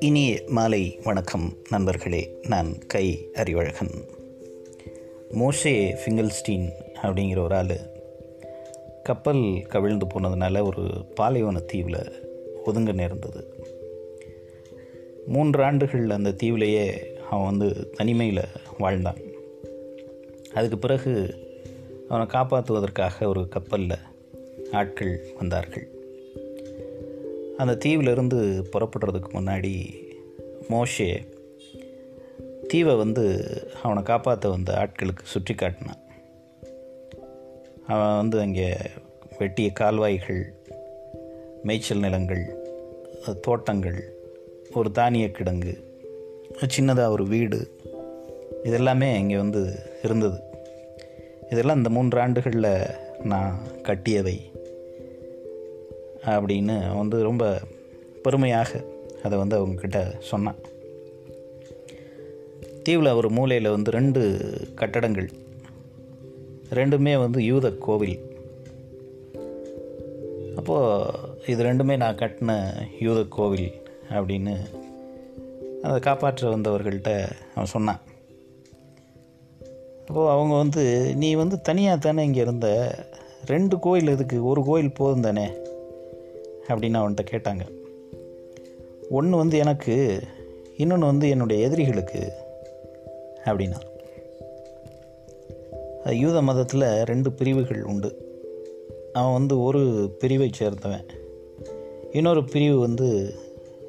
இனிய 0.00 0.42
மாலை 0.46 1.00
வணக்கம் 1.04 1.56
நண்பர்களே 1.70 2.38
நான் 2.48 2.78
கை 2.86 3.28
அறிவழகன். 3.34 4.04
மோஷே 5.30 5.96
ஃபிங்கல்ஸ்டீன் 6.04 6.68
அப்படிங்கிற 7.02 7.38
ஒரு 7.38 7.54
ஆள் 7.54 7.76
கப்பல் 9.02 9.62
கவிழ்ந்து 9.62 10.06
போனதுனால 10.06 10.66
ஒரு 10.66 11.04
பாலைவன 11.14 11.58
தீவில் 11.58 12.28
ஒதுங்க 12.66 12.92
நேர்ந்தது. 12.92 13.54
மூன்று 15.26 15.62
ஆண்டுகள் 15.62 16.10
அந்த 16.10 16.34
தீவிலேயே 16.42 16.92
அவன் 17.30 17.56
வந்து 17.56 17.90
தனிமையில் 17.90 18.44
வாழ்ந்தான். 18.78 19.18
அதுக்கு 20.54 20.78
பிறகு 20.78 21.34
அவனை 22.08 22.26
காப்பாற்றுவதற்காக 22.26 23.26
ஒரு 23.26 23.48
கப்பலில் 23.48 24.10
ஆட்கள் 24.72 25.26
வந்தார்கள். 25.38 25.86
அந்த 27.56 27.78
தீவிலிருந்து 27.84 28.38
புறப்படுறதுக்கு 28.72 29.30
முன்னாடி 29.32 29.72
மோஷே 30.70 31.08
தீவை 32.68 32.94
வந்து 32.94 33.24
அவனை 33.82 34.02
காப்பாற்ற 34.02 34.48
வந்த 34.48 34.72
ஆட்களுக்கு 34.72 35.24
சுற்றி 35.24 35.54
காட்டினான். 35.54 36.02
அவன் 37.86 38.16
வந்து 38.16 38.40
அங்கே 38.40 38.76
வெட்டிய 39.38 39.70
கால்வாய்கள் 39.72 40.54
மேய்ச்சல் 41.62 41.98
நிலங்கள் 41.98 42.44
தோட்டங்கள் 43.40 44.00
ஒரு 44.74 44.90
தானிய 44.90 45.26
கிடங்கு 45.28 45.74
சின்னதாக 46.76 47.08
ஒரு 47.10 47.24
வீடு 47.26 47.58
இதெல்லாமே 48.64 49.16
இங்கே 49.18 49.36
வந்து 49.36 49.62
இருந்தது. 50.02 50.38
இதெல்லாம் 51.50 51.76
இந்த 51.76 51.90
மூன்று 51.90 52.20
ஆண்டுகளில் 52.20 52.72
நான் 53.24 53.58
கட்டியவை. 53.82 54.36
அப்படின்னு 56.26 56.96
வந்து 56.96 57.22
ரொம்ப 57.22 57.60
பெருமையாக 58.22 58.84
அதை 59.22 59.38
வந்து 59.38 59.66
அவங்கக்கிட்ட 59.66 60.18
சொன்னான். 60.18 60.56
தீவில் 62.82 63.12
ஒரு 63.12 63.30
மூலையில் 63.30 63.70
வந்து 63.70 63.90
ரெண்டு 63.90 64.52
கட்டடங்கள். 64.74 65.30
ரெண்டுமே 66.70 67.18
வந்து 67.18 67.44
யூத 67.44 67.70
கோவில். 67.70 68.18
அப்போது 70.56 71.10
இது 71.46 71.64
ரெண்டுமே 71.64 71.96
நான் 71.96 72.14
கட்டின 72.14 72.72
யூத 73.00 73.24
கோவில் 73.28 73.72
அப்படின்னு 74.10 74.56
அதை 75.82 76.00
காப்பாற்ற 76.00 76.56
வந்தவர்கள்ட்ட 76.56 77.30
அவன் 77.54 77.64
சொன்னான். 77.64 78.00
அப்போது 80.08 80.30
அவங்க 80.30 80.56
வந்து 80.56 81.14
நீ 81.16 81.34
வந்து 81.34 81.60
தனியாக 81.60 81.98
தானே 81.98 82.24
இங்கே 82.24 82.40
இருந்த? 82.40 82.94
ரெண்டு 83.46 83.78
கோயில் 83.78 84.08
எதுக்கு? 84.08 84.44
ஒரு 84.44 84.64
கோயில் 84.64 84.92
போதும் 84.92 85.20
தானே? 85.20 85.50
அப்படின்னு 86.68 87.00
அவன்கிட்ட 87.02 87.24
கேட்டாங்க. 87.30 87.60
ஒன்று 89.10 89.36
வந்து 89.36 89.58
எனக்கு 89.58 90.22
இன்னொன்று 90.76 91.06
வந்து 91.06 91.28
என்னுடைய 91.28 91.66
எதிரிகளுக்கு 91.66 92.32
அப்படின்னா 93.44 93.80
யூத 96.12 96.42
மதத்தில் 96.42 97.04
ரெண்டு 97.04 97.32
பிரிவுகள் 97.32 97.82
உண்டு. 97.82 98.16
அவன் 99.12 99.32
வந்து 99.32 99.62
ஒரு 99.62 100.14
பிரிவை 100.18 100.50
சேர்ந்தவன். 100.58 101.08
இன்னொரு 102.12 102.44
பிரிவு 102.44 102.78
வந்து 102.78 103.34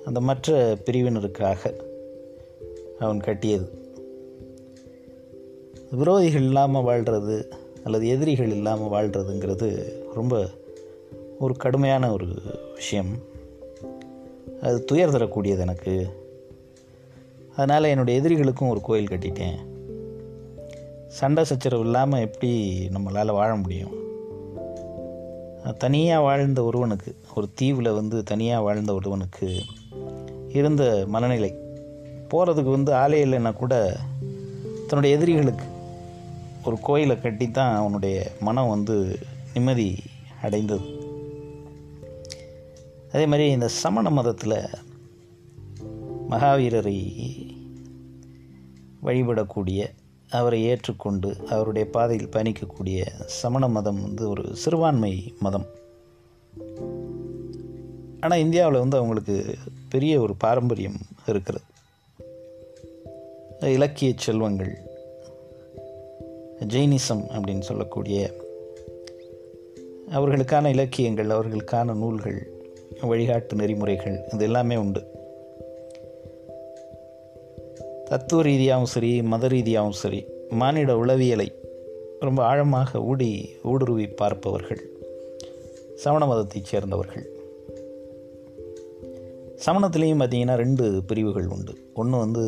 அந்த 0.05 0.21
மற்ற 0.21 0.73
பிரிவினருக்காக 0.73 1.79
அவன் 2.99 3.19
கட்டியது. 3.19 3.69
விரோதிகள் 5.91 6.45
இல்லாமல் 6.45 6.83
வாழ்கிறது 6.83 7.47
அல்லது 7.83 8.07
எதிரிகள் 8.07 8.49
இல்லாமல் 8.49 8.91
வாழ்கிறதுங்கிறது 8.91 9.93
ரொம்ப 10.13 10.47
ஒரு 11.43 11.55
கடுமையான 11.55 12.11
ஒரு 12.11 12.27
விஷயம். 12.75 13.17
அது 14.61 14.85
துயர் 14.85 15.11
தரக்கூடியது 15.11 15.61
எனக்கு. 15.61 16.21
அதனால் 17.55 17.83
என்னுடைய 17.83 18.21
எதிரிகளுக்கும் 18.21 18.69
ஒரு 18.69 18.81
கோயில் 18.81 19.09
கட்டிட்டேன். 19.09 19.57
சண்டை 21.07 21.43
சச்சரவு 21.43 21.83
இல்லாமல் 21.83 22.19
எப்படி 22.19 22.51
நம்மளால் 22.93 23.31
வாழ 23.31 23.55
முடியும்? 23.55 23.93
தனியாக 25.77 26.21
வாழ்ந்த 26.21 26.63
ஒருவனுக்கு 26.63 27.15
ஒரு 27.35 27.47
தீவில் 27.53 27.91
வந்து 27.91 28.23
தனியாக 28.23 28.63
வாழ்ந்த 28.63 28.93
ஒருவனுக்கு 28.93 29.61
இருந்த 30.49 31.03
மனநிலை. 31.07 31.55
போகிறதுக்கு 32.29 32.71
வந்து 32.71 32.93
ஆலை 32.93 33.23
இல்லைன்னா 33.23 33.53
கூட 33.53 33.95
தன்னுடைய 34.87 35.15
எதிரிகளுக்கு 35.15 35.65
ஒரு 36.65 36.77
கோயிலை 36.81 37.21
கட்டி 37.21 37.51
தான் 37.51 37.75
அவனுடைய 37.75 38.31
மனம் 38.39 38.69
வந்து 38.69 39.17
நிம்மதி 39.53 39.97
அடைந்தது. 40.41 41.02
அதே 43.13 43.25
மாதிரி 43.25 43.49
இந்த 43.49 43.67
சமண 43.67 44.09
மதத்தில் 44.09 44.55
மகாவீரரை 46.29 47.15
வழிபடக்கூடிய 49.03 49.89
அவரை 50.29 50.63
ஏற்றுக்கொண்டு 50.63 51.37
அவருடைய 51.49 51.89
பாதையில் 51.89 52.27
பயணிக்கக்கூடிய 52.27 53.05
சமண 53.25 53.67
மதம் 53.67 54.01
வந்து 54.01 54.29
ஒரு 54.29 54.55
சிறுபான்மை 54.55 55.33
மதம். 55.39 55.65
ஆனால் 58.19 58.39
இந்தியாவில் 58.39 58.79
வந்து 58.79 58.97
அவங்களுக்கு 58.97 59.57
பெரிய 59.89 60.21
ஒரு 60.21 60.35
பாரம்பரியம் 60.35 60.97
இருக்கிறது. 61.25 61.65
இலக்கிய 63.59 64.13
செல்வங்கள் 64.17 64.77
ஜெயினிசம் 66.59 67.29
அப்படின்னு 67.31 67.59
சொல்லக்கூடிய 67.59 68.33
அவர்களுக்கான 70.09 70.65
இலக்கியங்கள் 70.65 71.27
அவர்களுக்கான 71.27 71.95
நூல்கள் 71.95 72.52
வழிகாட்டு 73.07 73.53
நெறிமுறைகள் 73.53 74.23
இது 74.33 74.43
எல்லாமே 74.43 74.75
உண்டு. 74.75 75.01
தத்துவ 78.05 78.41
ரீதியாகவும் 78.41 78.89
சரி 78.89 79.21
மத 79.21 79.47
ரீதியாகவும் 79.47 79.95
சரி 79.95 80.25
மானிட 80.49 80.97
உளவியலை 80.97 81.53
ரொம்ப 82.19 82.43
ஆழமாக 82.43 83.01
ஊடி 83.01 83.49
ஊடுருவி 83.63 84.07
பார்ப்பவர்கள் 84.07 84.81
சமண 85.95 86.25
மதத்தைச் 86.25 86.65
சேர்ந்தவர்கள். 86.65 87.25
சமணத்திலையும் 89.65 90.21
பார்த்திங்கன்னா 90.21 90.55
ரெண்டு 90.55 91.03
பிரிவுகள் 91.07 91.47
உண்டு. 91.47 91.73
ஒன்று 91.93 92.17
வந்து 92.17 92.43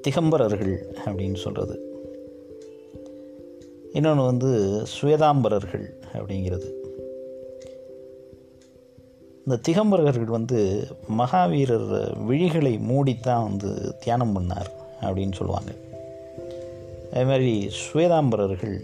திகம்பரர்கள் 0.00 0.96
அப்படின்னு 1.04 1.34
சொல்கிறது 1.34 1.86
இன்னொன்று 3.92 4.24
வந்து 4.24 4.84
சுவேதாம்பரர்கள் 5.00 5.86
அப்படிங்கிறது. 6.12 6.87
இந்த 9.48 9.60
திகம்பரர்கள் 9.62 10.24
வந்து 10.24 10.86
மகாவீரர் 11.18 12.14
விழிகளை 12.28 12.80
மூடித்தான் 12.80 13.42
வந்து 13.42 13.96
தியானம் 13.98 14.40
பண்ணார் 14.40 14.70
அப்படின்னு 15.00 15.32
சொல்லுவாங்க. 15.32 15.70
அதே 17.12 17.24
மாதிரி 17.24 17.70
ஸ்வேதாம்பரர்கள் 17.92 18.80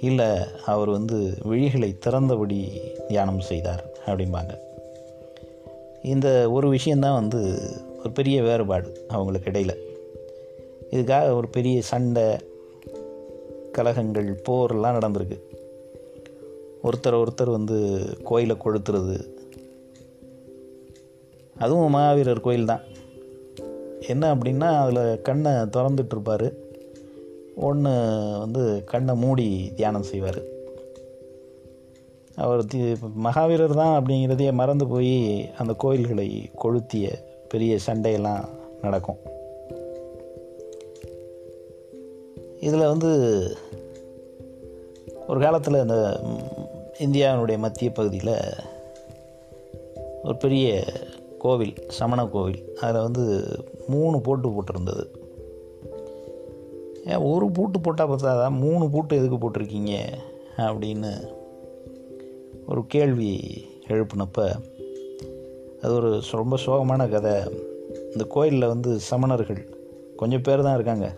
இல்லை 0.00 0.26
அவர் 0.66 0.90
வந்து 0.90 1.34
விழிகளை 1.44 1.98
திறந்தபடி 1.98 2.70
தியானம் 3.08 3.40
செய்தார் 3.40 3.84
அப்படிம்பாங்க. 4.06 4.58
இந்த 6.02 6.50
ஒரு 6.50 6.68
விஷயந்தான் 6.68 7.28
வந்து 7.28 7.60
ஒரு 7.98 8.10
பெரிய 8.10 8.42
வேறுபாடு 8.42 9.04
அவங்களுக்கு 9.08 9.48
இடையில். 9.48 9.98
இதுக்காக 10.90 11.32
ஒரு 11.32 11.48
பெரிய 11.48 11.82
சண்டை 11.82 12.24
கலகங்கள் 13.72 14.42
போர்லாம் 14.48 14.98
நடந்திருக்கு. 14.98 15.38
ஒருத்தர் 16.82 17.26
ஒருத்தர் 17.26 17.50
வந்து 17.50 18.02
கோயிலை 18.24 18.56
கொளுத்துறது 18.64 19.31
அதுவும் 21.62 21.94
மகாவீரர் 21.94 22.46
கோயில் 22.46 22.70
தான். 22.70 22.84
என்ன 24.08 24.34
அப்படின்னா 24.34 24.68
அதில் 24.82 25.22
கண்ணை 25.22 25.52
திறந்துட்டுருப்பார். 25.52 26.48
ஒன்று 27.56 27.92
வந்து 28.38 28.62
கண்ணை 28.84 29.14
மூடி 29.14 29.48
தியானம் 29.76 30.08
செய்வார். 30.10 30.40
அவர் 32.36 32.66
தி 32.66 32.80
மகாவீரர் 33.24 33.74
தான் 33.74 33.94
அப்படிங்கிறதையே 33.98 34.52
மறந்து 34.52 34.86
போய் 34.86 35.14
அந்த 35.58 35.72
கோயில்களை 35.72 36.28
கொளுத்திய 36.62 37.08
பெரிய 37.48 37.78
சண்டையெல்லாம் 37.86 38.44
நடக்கும். 38.82 39.20
இதில் 42.60 42.90
வந்து 42.92 43.10
ஒரு 45.28 45.40
காலத்தில் 45.40 45.82
இந்த 45.82 45.98
இந்தியாவினுடைய 46.98 47.58
மத்திய 47.58 47.90
பகுதியில் 47.90 48.34
ஒரு 50.22 50.36
பெரிய 50.36 50.84
கோவில் 51.42 51.74
சமண 51.88 52.26
கோவில். 52.26 52.76
அதில் 52.80 53.02
வந்து 53.02 53.44
மூணு 53.86 54.20
போட்டு 54.20 54.48
போட்டிருந்தது. 54.48 55.04
ஏன் 57.06 57.16
ஒரு 57.16 57.50
பூட்டு 57.50 57.80
போட்டால் 57.80 58.08
பார்த்தா 58.08 58.50
மூணு 58.50 58.90
பூட்டு 58.90 59.16
எதுக்கு 59.16 59.36
போட்டிருக்கீங்க? 59.36 59.96
அப்படின்னு 60.56 61.28
ஒரு 62.68 62.86
கேள்வி 62.86 63.64
எழுப்பினப்ப 63.88 64.50
அது 65.82 65.94
ஒரு 65.94 66.20
ரொம்ப 66.30 66.56
சோகமான 66.66 67.08
கதை. 67.08 67.32
இந்த 68.12 68.24
கோயிலில் 68.28 68.66
வந்து 68.66 68.98
சமணர்கள் 69.10 69.66
கொஞ்சம் 70.16 70.42
பேர் 70.42 70.62
தான் 70.62 70.74
இருக்காங்க. 70.74 71.16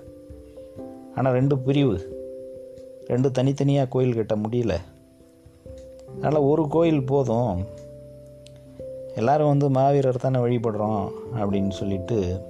ஆனால் 1.14 1.32
ரெண்டு 1.32 1.58
பிரிவு. 1.58 1.98
ரெண்டு 3.06 3.30
தனித்தனியாக 3.30 3.88
கோயில் 3.88 4.14
கட்ட 4.14 4.36
முடியல. 4.36 4.76
அதனால் 6.08 6.40
ஒரு 6.40 6.68
கோயில் 6.68 7.06
போதும். 7.06 7.82
எல்லாரும் 9.14 9.46
வந்து 9.46 9.70
மாவீரர் 9.70 10.16
தானே 10.16 10.38
வழிபடுறோம் 10.38 11.10
அப்படின்னு 11.34 11.70
சொல்லிட்டு 11.70 12.40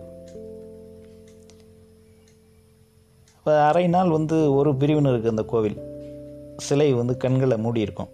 இப்போ 3.38 3.64
அரை 3.66 3.88
நாள் 3.88 4.08
வந்து 4.08 4.54
ஒரு 4.54 4.72
பிரிவினருக்கு 4.72 5.28
அந்த 5.28 5.42
கோவில். 5.42 5.78
சிலை 6.56 6.92
வந்து 6.92 7.16
கண்களை 7.16 7.58
மூடி 7.58 7.80
இருக்கும். 7.80 8.08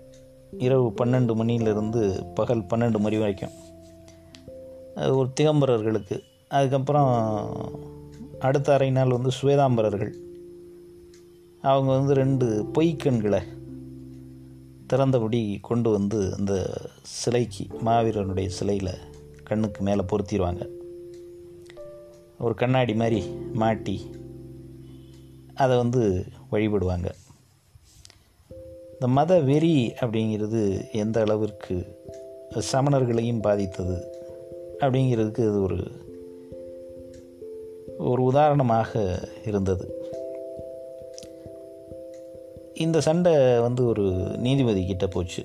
இரவு 0.58 0.92
பன்னெண்டு 1.02 1.34
மணியிலிருந்து 1.34 2.24
பகல் 2.34 2.62
பன்னெண்டு 2.62 2.98
மணி 2.98 3.18
வரைக்கும். 3.18 3.50
அது 4.94 5.16
ஒரு 5.16 5.28
திகம்பரர்களுக்கு. 5.40 6.22
அதுக்கப்புறம் 6.48 7.30
அடுத்த 8.38 8.72
அரை 8.72 8.90
நாள் 8.90 9.10
வந்து 9.10 9.30
சுவேதாம்பரர்கள். 9.42 10.12
அவங்க 11.62 11.92
வந்து 11.92 12.14
ரெண்டு 12.14 12.64
பொய்க்கண்களை 12.74 13.40
திறந்தபடி 14.92 15.58
கொண்டு 15.60 15.90
வந்து 15.90 16.34
அந்த 16.38 16.70
சிலைக்கு 17.02 17.66
மாவீரனுடைய 17.84 18.46
சிலையில் 18.46 18.98
கண்ணுக்கு 19.44 19.82
மேலே 19.82 20.00
பொருத்திடுவாங்க 20.00 20.68
ஒரு 22.38 22.54
கண்ணாடி 22.54 22.94
மாதிரி 22.94 23.26
மாட்டி 23.52 24.10
அதை 25.54 25.76
வந்து 25.76 26.24
வழிபடுவாங்க. 26.52 27.08
இந்த 28.92 29.08
மத 29.08 29.40
வெறி 29.40 29.92
அப்படிங்கிறது 30.00 30.92
எந்த 30.92 31.20
அளவிற்கு 31.20 31.98
சமணர்களையும் 32.72 33.40
பாதித்தது 33.40 33.98
அப்படிங்கிறதுக்கு 34.80 35.38
இது 35.38 35.62
ஒரு 35.62 35.90
ஒரு 37.98 38.22
உதாரணமாக 38.22 39.20
இருந்தது. 39.46 39.99
இந்த 42.80 43.00
சண்டை 43.00 43.32
வந்து 43.60 43.86
ஒரு 43.86 44.02
நீதிபதி 44.36 44.86
கிட்ட 44.86 45.06
போச்சு. 45.06 45.42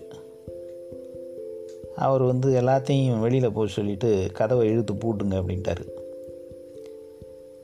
அவர் 1.95 2.21
வந்து 2.21 2.61
எல்லாத்தையும் 2.61 3.19
வெளியில் 3.19 3.51
போக 3.51 3.67
சொல்லிட்டு 3.67 4.29
கதவை 4.33 4.67
இழுத்து 4.67 4.93
பூட்டுங்க 4.93 5.33
அப்படின்ட்டாரு. 5.33 5.85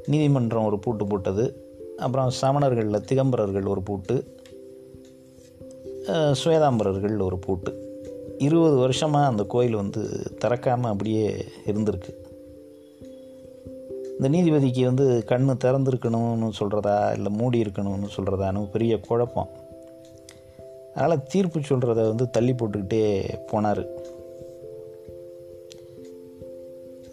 நீதிமன்றம் 0.05 0.65
ஒரு 0.65 0.79
பூட்டு 0.79 1.07
போட்டது. 1.07 1.45
அப்புறம் 1.97 2.31
சமணர்களில் 2.41 3.05
திகம்பரர்கள் 3.05 3.65
ஒரு 3.65 3.81
பூட்டு 3.81 4.23
சுவேதாம்பரர்கள் 6.43 7.21
ஒரு 7.21 7.37
பூட்டு. 7.37 7.71
இருபது 8.37 8.75
வருஷமாக 8.75 9.25
அந்த 9.25 9.43
கோயில் 9.43 9.75
வந்து 9.75 10.01
திறக்காமல் 10.45 10.91
அப்படியே 10.93 11.45
இருந்திருக்கு. 11.65 12.11
இந்த 14.11 14.37
நீதிபதிக்கு 14.37 14.83
வந்து 14.83 15.23
கண் 15.25 15.49
திறந்திருக்கணும்னு 15.49 16.51
சொல்கிறதா 16.59 17.13
இல்லை 17.13 17.31
மூடி 17.31 17.61
இருக்கணும்னு 17.61 18.07
சொல்கிறதான்னு 18.17 18.71
பெரிய 18.71 18.99
குழப்பம். 18.99 19.49
அதனால் 20.93 21.23
தீர்ப்பு 21.23 21.59
சொல்கிறத 21.59 22.07
வந்து 22.07 22.29
தள்ளி 22.29 22.51
போட்டுக்கிட்டே 22.51 23.03
போனார். 23.51 23.83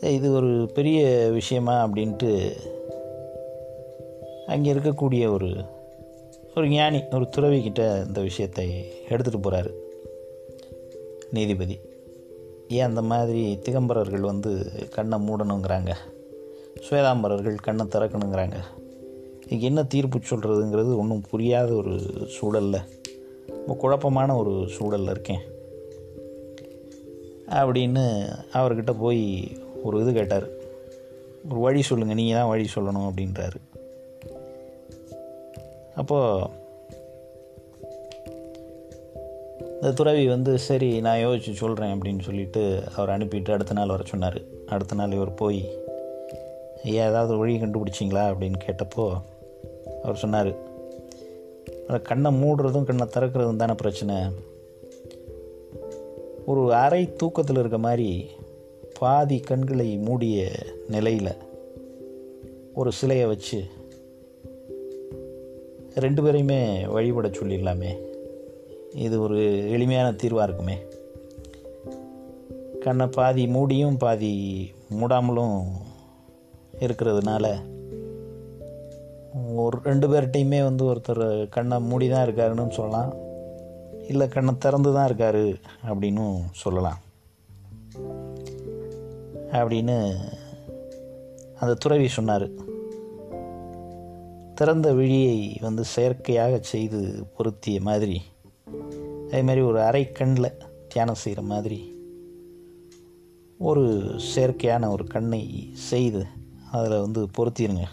இது 0.01 0.33
ஒரு 0.33 0.71
பெரிய 0.75 1.29
விஷயமா 1.33 1.87
அப்படின்ட்டு 1.87 2.31
அங்கே 4.47 4.73
இருக்கக்கூடிய 4.73 5.33
ஒரு 5.33 5.51
ஒரு 6.57 6.69
ஞானி 6.69 7.01
ஒரு 7.13 7.27
துறவிக்கிட்ட 7.37 8.07
இந்த 8.07 8.21
விஷயத்தை 8.21 8.67
எடுத்துகிட்டு 9.09 9.43
போகிறாரு 9.43 9.73
நீதிபதி 11.31 11.77
ஏன் 12.69 12.89
அந்த 12.91 13.03
மாதிரி 13.03 13.59
திகம்பரர்கள் 13.63 14.21
வந்து 14.21 14.51
கண்ணை 14.91 15.19
மூடணுங்கிறாங்க? 15.19 15.93
சுவேதாம்பரர்கள் 16.89 17.57
கண்ணை 17.63 17.85
திறக்கணுங்கிறாங்க. 17.87 18.59
இதுக்கு 19.45 19.61
என்ன 19.61 19.85
தீர்ப்பு 19.85 20.19
சொல்கிறதுங்கிறது 20.19 20.97
ஒன்றும் 20.97 21.25
புரியாத 21.31 21.73
ஒரு 21.73 21.95
சூழலில் 22.27 22.81
ரொம்ப 23.69 23.83
குழப்பமான 23.83 24.37
ஒரு 24.37 24.69
சூழலில் 24.69 25.11
இருக்கேன். 25.11 25.41
அப்படின்னு 27.49 28.35
அவர்கிட்ட 28.53 28.99
போய் 28.99 29.57
ஒரு 29.83 30.01
இது 30.01 30.13
கேட்டார். 30.13 30.47
ஒரு 31.51 31.61
வழி 31.61 31.83
சொல்லுங்கள் 31.83 32.17
நீங்கள் 32.17 32.37
தான் 32.37 32.49
வழி 32.49 32.69
சொல்லணும் 32.75 33.11
அப்படின்றாரு. 33.11 33.55
அப்போது 35.95 36.47
இந்த 39.73 39.93
துறவி 39.93 40.29
வந்து 40.29 40.59
சரி 40.59 41.01
நான் 41.01 41.19
யோசிச்சு 41.19 41.53
சொல்கிறேன் 41.53 42.01
அப்படின்னு 42.01 42.21
சொல்லிட்டு 42.21 42.83
அவர் 42.97 43.19
அனுப்பிட்டு 43.19 43.51
அடுத்த 43.51 43.75
நாள் 43.75 43.89
வர 43.89 44.03
சொன்னார். 44.07 44.41
அடுத்த 44.67 44.95
நாள் 44.95 45.13
இவர் 45.13 45.35
போய் 45.35 45.69
ஐயா 46.85 47.09
ஏதாவது 47.09 47.37
வழி 47.37 47.57
கண்டுபிடிச்சிங்களா? 47.57 48.25
அப்படின்னு 48.29 48.59
கேட்டப்போ 48.67 49.21
அவர் 50.03 50.17
சொன்னார் 50.17 50.68
கண்ணை 51.97 52.43
மூடுறதும் 52.43 52.85
கண்ணை 52.85 53.07
திறக்கிறதும் 53.07 53.57
தானே 53.57 53.73
பிரச்சனை. 53.73 54.15
ஒரு 56.47 56.75
அரை 56.75 57.13
தூக்கத்தில் 57.13 57.59
இருக்க 57.59 57.79
மாதிரி 57.79 58.29
பாதி 58.99 59.41
கண்களை 59.41 59.97
மூடிய 59.97 60.49
நிலையில் 60.89 61.33
ஒரு 62.75 62.93
சிலையை 62.93 63.27
வச்சு 63.27 63.65
ரெண்டு 65.95 66.23
பேரையுமே 66.23 66.87
வழிபட 66.89 67.29
சொல்லிடலாமே. 67.29 67.99
இது 68.95 69.21
ஒரு 69.21 69.71
எளிமையான 69.71 70.13
தீர்வாக 70.13 70.53
இருக்குமே. 70.53 70.77
கண்ணை 72.81 73.07
பாதி 73.07 73.47
மூடியும் 73.47 73.97
பாதி 73.97 74.67
மூடாமலும் 75.01 75.63
இருக்கிறதுனால 76.79 77.59
ஒரு 79.35 79.79
ரெண்டு 79.83 80.09
பேர்கிட்டையுமே 80.09 80.63
வந்து 80.63 80.85
ஒருத்தர் 80.85 81.49
கண்ணை 81.49 81.81
மூடி 81.81 82.09
தான் 82.09 82.29
இருக்காருன்னு 82.29 82.71
சொல்லலாம். 82.71 83.15
இல்லை 84.09 84.29
கண்ணை 84.29 84.55
திறந்து 84.59 84.93
தான் 84.93 85.11
இருக்காரு 85.11 85.55
அப்படின்னும் 85.89 86.37
சொல்லலாம். 86.53 86.99
அப்படின்னு 89.53 90.15
அந்த 91.61 91.75
துறவி 91.75 92.09
சொன்னார். 92.09 92.49
திறந்த 94.55 94.93
விழியை 94.93 95.59
வந்து 95.61 95.85
செயற்கையாக 95.85 96.59
செய்து 96.61 97.27
பொருத்திய 97.37 97.81
மாதிரி. 97.81 98.23
அதே 99.29 99.43
மாதிரி 99.43 99.61
ஒரு 99.61 99.81
அரை 99.81 100.13
கண்ணில் 100.13 100.59
தியானம் 100.89 101.15
செய்கிற 101.15 101.45
மாதிரி. 101.45 101.97
ஒரு 103.59 104.15
செயற்கையான 104.37 104.91
ஒரு 104.91 105.07
கண்ணை 105.07 105.71
செய்து 105.73 106.27
அதில் 106.73 107.01
வந்து 107.01 107.27
பொருத்திடுங்க 107.39 107.85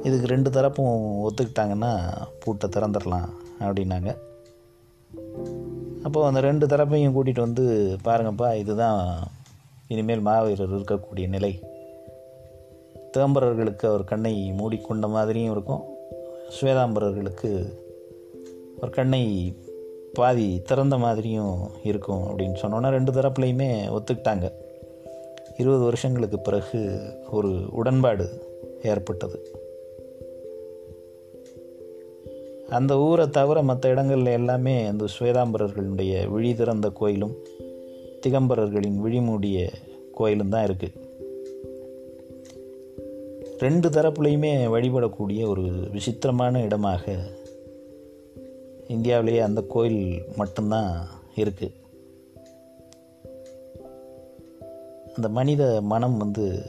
இதுக்கு 0.00 0.26
ரெண்டு 0.26 0.50
தரப்பும் 0.50 1.28
ஒத்துக்கிட்டாங்கன்னா 1.28 2.00
பூட்டை 2.40 2.70
திறந்துடலாம் 2.76 3.28
அப்படின்னாங்க. 3.60 4.16
அப்போது 6.02 6.26
அந்த 6.26 6.40
ரெண்டு 6.40 6.66
தரப்பையும் 6.66 7.14
கூட்டிகிட்டு 7.14 7.40
வந்து 7.40 7.96
பாருங்கப்பா 8.04 8.54
இதுதான் 8.54 9.24
இனிமேல் 9.88 10.20
மாவீரர் 10.20 10.74
இருக்கக்கூடிய 10.74 11.28
நிலை. 11.28 11.60
தேம்பரர்களுக்கு 13.10 13.88
அவர் 13.88 14.04
கண்ணை 14.04 14.52
மூடிக்கொண்ட 14.52 15.08
மாதிரியும் 15.08 15.52
இருக்கும். 15.52 15.82
சுவேதாம்பரர்களுக்கு 16.60 17.72
ஒரு 18.80 18.90
கண்ணை 18.90 19.54
பாதி 20.12 20.62
திறந்த 20.62 20.98
மாதிரியும் 20.98 21.70
இருக்கும் 21.82 22.38
அப்படின்னு 22.38 22.56
சொன்னோன்னா 22.62 22.88
ரெண்டு 22.88 23.12
தரப்புலையுமே 23.12 23.98
ஒத்துக்கிட்டாங்க. 23.98 24.52
இருபது 25.56 25.84
வருஷங்களுக்கு 25.84 26.40
பிறகு 26.40 27.00
ஒரு 27.30 27.68
உடன்பாடு 27.70 28.50
ஏற்பட்டது. 28.82 29.61
அந்த 32.72 32.98
ஊரை 32.98 33.30
தவிர 33.30 33.62
மற்ற 33.62 33.94
இடங்கள்ல 33.94 34.32
எல்லாமே 34.32 34.86
அந்த 34.86 35.04
ஸ்வேதாம்பரர்களுடைய 35.18 36.30
விழி 36.30 36.54
திறந்த 36.54 36.90
கோயிலும் 36.90 37.34
திகம்பரர்களின் 38.20 38.98
விழி 39.00 39.20
மூடிய 39.20 39.70
கோயிலும் 40.14 40.48
தான் 40.48 40.64
இருக்குது 40.64 41.10
ரெண்டு 43.58 43.88
தரப்புலையுமே 43.88 44.68
வழிபடக்கூடிய 44.68 45.46
ஒரு 45.46 45.62
விசித்திரமான 45.92 46.62
இடமாக 46.62 47.16
இந்தியாவிலேயே 48.88 49.38
அந்த 49.38 49.62
கோயில் 49.62 50.22
மட்டும்தான் 50.36 51.08
இருக்குது 51.36 51.80
அந்த 55.16 55.28
மனித 55.28 55.80
மனம் 55.80 56.16
வந்து 56.16 56.62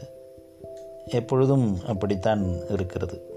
எப்பொழுதும் 1.05 1.77
அப்படித்தான் 1.87 2.43
இருக்கிறது. 2.69 3.32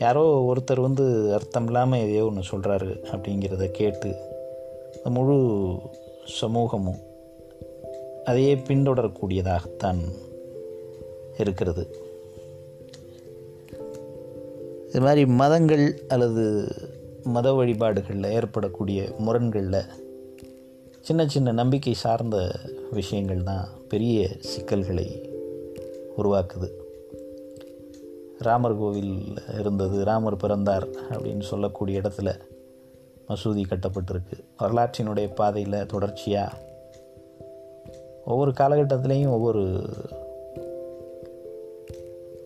யாரோ 0.00 0.52
ஒருத்தர் 0.52 0.80
வந்து 0.80 1.32
அர்த்தம் 1.32 1.66
இல்லாமல் 1.66 1.98
எதையோ 1.98 2.24
ஒன்று 2.24 2.42
சொல்கிறாரு 2.50 2.90
அப்படிங்கிறத 3.12 3.64
கேட்டு 3.70 4.10
அந்த 4.96 5.10
முழு 5.10 5.36
சமூகமும் 6.24 7.00
அதையே 8.24 8.54
பின்தொடரக்கூடியதாகத்தான் 8.54 10.00
இருக்கிறது. 11.38 11.84
இது 14.88 15.00
மாதிரி 15.00 15.26
மதங்கள் 15.26 16.02
அல்லது 16.08 16.44
மத 17.24 17.52
வழிபாடுகளில் 17.52 18.32
ஏற்படக்கூடிய 18.32 19.12
முரண்களில் 19.18 19.88
சின்ன 21.00 21.26
சின்ன 21.26 21.52
நம்பிக்கை 21.52 21.94
சார்ந்த 21.94 22.50
விஷயங்கள் 22.90 23.42
தான் 23.42 23.68
பெரிய 23.88 24.28
சிக்கல்களை 24.38 25.06
உருவாக்குது. 26.18 26.70
ராமர் 28.40 28.78
கோவில் 28.78 29.34
இருந்தது 29.58 30.04
ராமர் 30.04 30.36
பிறந்தார் 30.36 30.88
அப்படின்னு 30.88 31.40
சொல்லக்கூடிய 31.40 32.00
இடத்துல 32.00 32.34
மசூதி 33.28 33.64
கட்டப்பட்டிருக்கு. 33.64 34.44
வரலாற்றினுடைய 34.58 35.34
பாதையில் 35.34 35.86
தொடர்ச்சியாக 35.86 36.56
ஒவ்வொரு 38.24 38.50
காலகட்டத்திலையும் 38.50 39.30
ஒவ்வொரு 39.30 39.82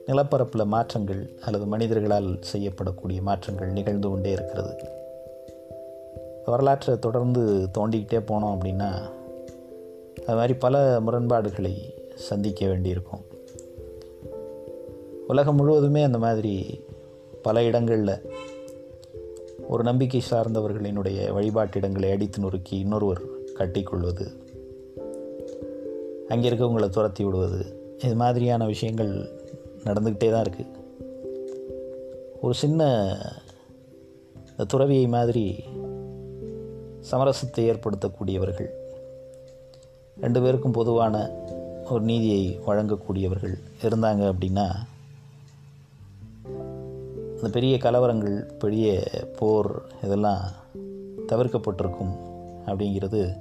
நிலப்பரப்பில் 0.06 0.64
மாற்றங்கள் 0.64 1.38
அல்லது 1.40 1.66
மனிதர்களால் 1.66 2.38
செய்யப்படக்கூடிய 2.52 3.20
மாற்றங்கள் 3.20 3.68
நிகழ்ந்து 3.68 4.08
கொண்டே 4.08 4.30
இருக்கிறது. 4.30 4.76
வரலாற்றை 6.46 6.98
தொடர்ந்து 6.98 7.68
தோண்டிக்கிட்டே 7.78 8.20
போனோம் 8.20 8.56
அப்படின்னா 8.56 8.90
அது 10.26 10.36
மாதிரி 10.36 10.54
பல 10.54 11.00
முரண்பாடுகளை 11.00 11.94
சந்திக்க 12.14 12.66
வேண்டியிருக்கும். 12.66 13.32
உலகம் 15.28 15.56
முழுவதுமே 15.56 16.02
அந்த 16.02 16.18
மாதிரி 16.18 16.54
பல 17.42 17.62
இடங்களில் 17.64 18.16
ஒரு 19.68 19.82
நம்பிக்கை 19.82 20.22
சார்ந்தவர்களினுடைய 20.30 21.18
வழிபாட்டிடங்களை 21.32 22.10
அடித்து 22.10 22.40
நொறுக்கி 22.42 22.74
இன்னொருவர் 22.78 23.22
கட்டிக்கொள்வது 23.58 24.26
அங்கே 26.28 26.48
இருக்கவங்களை 26.48 26.88
துரத்தி 26.88 27.24
விடுவது 27.24 27.60
இது 27.98 28.14
மாதிரியான 28.14 28.66
விஷயங்கள் 28.66 29.12
நடந்துக்கிட்டே 29.84 30.30
தான் 30.30 30.44
இருக்குது 30.44 30.72
ஒரு 32.40 32.54
சின்ன 32.54 32.82
துறவியை 34.66 35.06
மாதிரி 35.06 35.44
சமரசத்தை 37.10 37.64
ஏற்படுத்தக்கூடியவர்கள் 37.70 38.70
ரெண்டு 40.16 40.40
பேருக்கும் 40.42 40.72
பொதுவான 40.72 41.14
ஒரு 41.90 42.02
நீதியை 42.04 42.42
வழங்கக்கூடியவர்கள் 42.66 43.54
இருந்தாங்க 43.82 44.22
அப்படின்னா 44.26 44.66
இந்த 47.44 47.58
பெரிய 47.58 47.76
கலவரங்கள் 47.76 48.52
பெரிய 48.58 49.02
போர் 49.38 49.82
இதெல்லாம் 50.02 50.40
தவிர்க்கப்பட்டிருக்கும் 51.28 52.16
அப்படிங்கிறது 52.66 53.36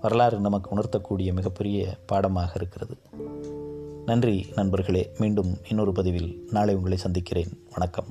வரலாறு 0.00 0.40
நமக்கு 0.40 0.76
உணர்த்தக்கூடிய 0.76 1.32
மிகப்பெரிய 1.32 1.96
பாடமாக 2.06 2.52
இருக்கிறது. 2.54 2.96
நன்றி 4.06 4.46
நண்பர்களே. 4.54 5.12
மீண்டும் 5.18 5.56
இன்னொரு 5.68 5.92
பதிவில் 5.92 6.48
நாளை 6.50 6.74
உங்களை 6.74 6.96
சந்திக்கிறேன். 6.96 7.64
வணக்கம். 7.70 8.06